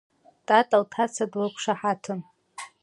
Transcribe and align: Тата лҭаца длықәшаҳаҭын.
Тата 0.45 0.75
лҭаца 0.81 1.23
длықәшаҳаҭын. 1.31 2.19